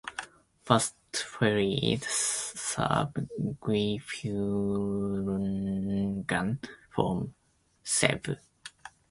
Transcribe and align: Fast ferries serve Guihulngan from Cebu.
Fast 0.67 0.97
ferries 1.31 2.05
serve 2.09 3.13
Guihulngan 3.61 6.49
from 6.89 7.17
Cebu. 7.83 8.35